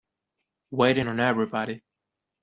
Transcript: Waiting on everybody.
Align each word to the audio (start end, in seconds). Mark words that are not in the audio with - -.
Waiting 0.71 1.07
on 1.07 1.19
everybody. 1.19 1.83